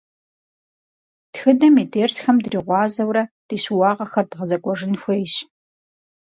Тхыдэм 1.33 1.75
и 1.83 1.85
дерсхэм 1.91 2.37
дригъуазэурэ 2.43 3.23
ди 3.47 3.57
щыуагъэхэр 3.63 4.25
дгъэзэкӏуэжын 4.31 4.93
хуейщ. 5.01 5.33